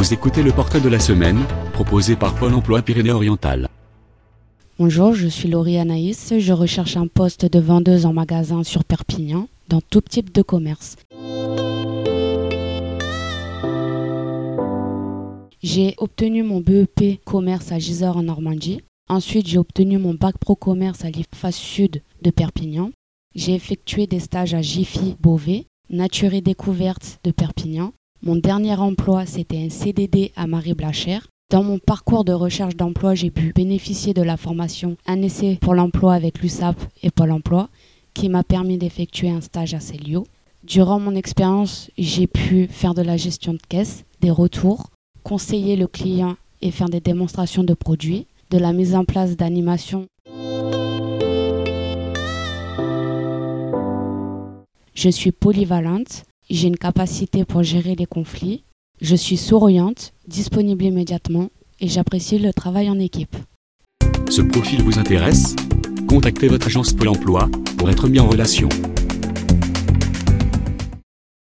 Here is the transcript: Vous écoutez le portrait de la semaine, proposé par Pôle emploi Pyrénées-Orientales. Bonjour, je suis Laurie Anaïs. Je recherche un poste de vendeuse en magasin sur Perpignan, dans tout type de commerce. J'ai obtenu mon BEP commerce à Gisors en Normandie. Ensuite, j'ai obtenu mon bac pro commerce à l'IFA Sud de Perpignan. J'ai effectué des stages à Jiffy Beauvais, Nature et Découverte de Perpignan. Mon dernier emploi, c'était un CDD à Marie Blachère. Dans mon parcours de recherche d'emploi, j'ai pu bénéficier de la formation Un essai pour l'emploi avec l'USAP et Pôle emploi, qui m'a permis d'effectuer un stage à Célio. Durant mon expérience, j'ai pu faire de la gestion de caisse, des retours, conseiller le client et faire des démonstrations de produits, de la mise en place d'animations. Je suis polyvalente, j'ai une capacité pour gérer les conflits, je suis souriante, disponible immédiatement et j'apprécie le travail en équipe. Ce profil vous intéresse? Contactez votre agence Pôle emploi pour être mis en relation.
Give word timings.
Vous 0.00 0.14
écoutez 0.14 0.42
le 0.42 0.50
portrait 0.50 0.80
de 0.80 0.88
la 0.88 0.98
semaine, 0.98 1.38
proposé 1.74 2.16
par 2.16 2.34
Pôle 2.34 2.54
emploi 2.54 2.80
Pyrénées-Orientales. 2.80 3.68
Bonjour, 4.78 5.12
je 5.12 5.28
suis 5.28 5.46
Laurie 5.46 5.76
Anaïs. 5.76 6.32
Je 6.38 6.54
recherche 6.54 6.96
un 6.96 7.06
poste 7.06 7.44
de 7.44 7.58
vendeuse 7.60 8.06
en 8.06 8.14
magasin 8.14 8.64
sur 8.64 8.82
Perpignan, 8.82 9.46
dans 9.68 9.82
tout 9.82 10.00
type 10.00 10.32
de 10.32 10.40
commerce. 10.40 10.96
J'ai 15.62 15.94
obtenu 15.98 16.44
mon 16.44 16.62
BEP 16.62 17.22
commerce 17.26 17.70
à 17.70 17.78
Gisors 17.78 18.16
en 18.16 18.22
Normandie. 18.22 18.80
Ensuite, 19.10 19.48
j'ai 19.48 19.58
obtenu 19.58 19.98
mon 19.98 20.14
bac 20.14 20.38
pro 20.38 20.54
commerce 20.54 21.04
à 21.04 21.10
l'IFA 21.10 21.52
Sud 21.52 22.02
de 22.22 22.30
Perpignan. 22.30 22.90
J'ai 23.34 23.52
effectué 23.52 24.06
des 24.06 24.20
stages 24.20 24.54
à 24.54 24.62
Jiffy 24.62 25.18
Beauvais, 25.20 25.66
Nature 25.90 26.32
et 26.32 26.40
Découverte 26.40 27.20
de 27.22 27.32
Perpignan. 27.32 27.92
Mon 28.22 28.36
dernier 28.36 28.74
emploi, 28.74 29.24
c'était 29.24 29.56
un 29.56 29.70
CDD 29.70 30.30
à 30.36 30.46
Marie 30.46 30.74
Blachère. 30.74 31.26
Dans 31.50 31.62
mon 31.62 31.78
parcours 31.78 32.22
de 32.22 32.34
recherche 32.34 32.76
d'emploi, 32.76 33.14
j'ai 33.14 33.30
pu 33.30 33.54
bénéficier 33.54 34.12
de 34.12 34.20
la 34.20 34.36
formation 34.36 34.98
Un 35.06 35.22
essai 35.22 35.56
pour 35.58 35.74
l'emploi 35.74 36.12
avec 36.12 36.42
l'USAP 36.42 36.76
et 37.02 37.10
Pôle 37.10 37.32
emploi, 37.32 37.70
qui 38.12 38.28
m'a 38.28 38.44
permis 38.44 38.76
d'effectuer 38.76 39.30
un 39.30 39.40
stage 39.40 39.72
à 39.72 39.80
Célio. 39.80 40.26
Durant 40.64 41.00
mon 41.00 41.14
expérience, 41.14 41.90
j'ai 41.96 42.26
pu 42.26 42.66
faire 42.66 42.92
de 42.92 43.00
la 43.00 43.16
gestion 43.16 43.54
de 43.54 43.62
caisse, 43.66 44.04
des 44.20 44.30
retours, 44.30 44.90
conseiller 45.22 45.76
le 45.76 45.86
client 45.86 46.36
et 46.60 46.72
faire 46.72 46.90
des 46.90 47.00
démonstrations 47.00 47.64
de 47.64 47.72
produits, 47.72 48.26
de 48.50 48.58
la 48.58 48.74
mise 48.74 48.94
en 48.94 49.06
place 49.06 49.34
d'animations. 49.34 50.04
Je 54.92 55.08
suis 55.08 55.32
polyvalente, 55.32 56.24
j'ai 56.50 56.68
une 56.68 56.76
capacité 56.76 57.44
pour 57.44 57.62
gérer 57.62 57.94
les 57.94 58.06
conflits, 58.06 58.64
je 59.00 59.14
suis 59.16 59.36
souriante, 59.36 60.12
disponible 60.26 60.84
immédiatement 60.84 61.48
et 61.80 61.88
j'apprécie 61.88 62.38
le 62.38 62.52
travail 62.52 62.90
en 62.90 62.98
équipe. 62.98 63.36
Ce 64.28 64.42
profil 64.42 64.82
vous 64.82 64.98
intéresse? 64.98 65.56
Contactez 66.08 66.48
votre 66.48 66.66
agence 66.66 66.92
Pôle 66.92 67.08
emploi 67.08 67.48
pour 67.78 67.88
être 67.88 68.08
mis 68.08 68.20
en 68.20 68.28
relation. 68.28 68.68